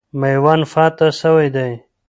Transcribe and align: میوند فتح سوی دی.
میوند 0.21 0.63
فتح 0.71 1.07
سوی 1.19 1.47
دی. 1.55 1.71